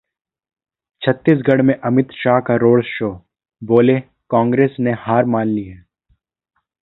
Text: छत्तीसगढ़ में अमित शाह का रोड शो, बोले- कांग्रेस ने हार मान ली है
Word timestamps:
छत्तीसगढ़ 1.01 1.61
में 1.61 1.73
अमित 1.75 2.11
शाह 2.13 2.39
का 2.39 2.55
रोड 2.55 2.83
शो, 2.83 3.11
बोले- 3.61 4.01
कांग्रेस 4.29 4.75
ने 4.79 4.91
हार 4.99 5.25
मान 5.25 5.47
ली 5.47 5.63
है 5.63 5.85